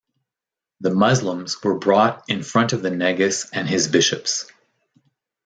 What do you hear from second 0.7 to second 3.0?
The Muslims were brought in front of the